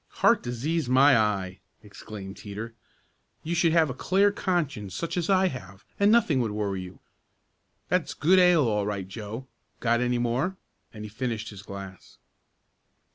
[0.25, 2.73] "Heart disease; my eye!" exclaimed Teeter.
[3.43, 7.01] "You should have a clear conscience such as I have, and nothing would worry you.
[7.87, 9.45] That's good ale all right, Joe.
[9.79, 10.57] Got any more?"
[10.91, 12.17] and he finished his glass.